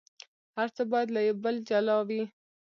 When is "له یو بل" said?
1.15-1.55